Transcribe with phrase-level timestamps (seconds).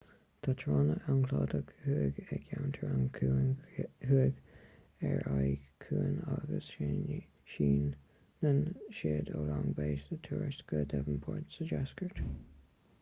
[0.45, 3.51] tá tránna an chladaigh thuaidh i gceantar an chuain
[4.05, 4.39] thuaidh
[5.09, 6.71] ar an aigéan ciúin agus
[7.51, 8.65] síneann
[9.01, 12.25] siad ó long bay sa tuaisceart go devonport sa deisceart